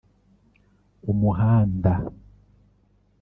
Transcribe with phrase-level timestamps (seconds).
[1.11, 1.93] Umuhanda